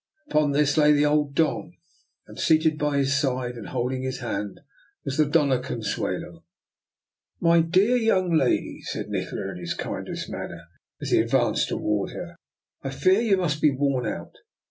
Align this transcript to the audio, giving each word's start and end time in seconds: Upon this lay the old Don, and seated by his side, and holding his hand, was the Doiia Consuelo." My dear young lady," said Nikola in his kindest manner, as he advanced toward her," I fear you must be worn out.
Upon 0.31 0.51
this 0.53 0.77
lay 0.77 0.93
the 0.93 1.05
old 1.05 1.35
Don, 1.35 1.73
and 2.25 2.39
seated 2.39 2.79
by 2.79 2.97
his 2.97 3.15
side, 3.15 3.55
and 3.55 3.67
holding 3.67 4.01
his 4.01 4.17
hand, 4.17 4.59
was 5.05 5.17
the 5.17 5.25
Doiia 5.27 5.61
Consuelo." 5.63 6.43
My 7.49 7.59
dear 7.61 7.97
young 7.97 8.33
lady," 8.35 8.81
said 8.81 9.09
Nikola 9.09 9.51
in 9.51 9.59
his 9.59 9.75
kindest 9.75 10.27
manner, 10.27 10.63
as 10.99 11.11
he 11.11 11.19
advanced 11.19 11.67
toward 11.67 12.13
her," 12.13 12.35
I 12.83 12.89
fear 12.89 13.21
you 13.21 13.37
must 13.37 13.61
be 13.61 13.69
worn 13.69 14.07
out. 14.07 14.37